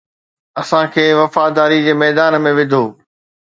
اسان 0.61 0.85
کي 0.93 1.05
وفاداري 1.21 1.79
جي 1.85 1.93
ميدان 2.03 2.33
۾ 2.45 2.49
وڌو 2.57 2.85